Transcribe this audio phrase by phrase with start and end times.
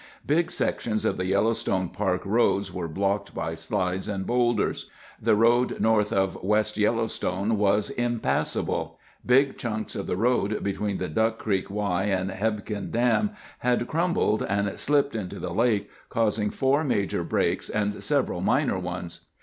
[0.25, 4.89] Big sections of the Yellowstone Park roads were blocked by slides and boulders.
[5.21, 8.97] The road north of West Yellowstone was impassable.
[9.23, 13.29] Big hunks of the road between the Duck Creek Y and Hebgen Dam
[13.59, 19.27] had crumbled and slipped into the lake causing four major breaks and several minor ones.